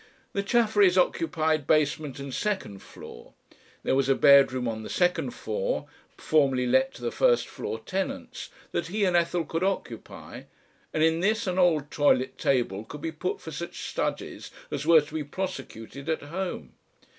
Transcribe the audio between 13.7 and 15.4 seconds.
studies as were to be